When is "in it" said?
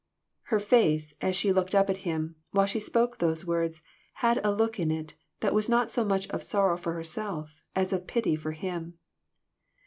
4.79-5.13